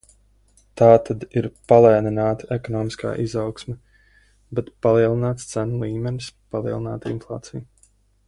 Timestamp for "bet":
4.59-4.73